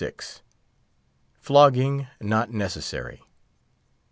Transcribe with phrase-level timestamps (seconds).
[1.41, 3.21] FLOGGING NOT NECESSARY.